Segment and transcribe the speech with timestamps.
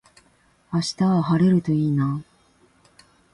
[0.73, 2.23] 明日は晴れるといいな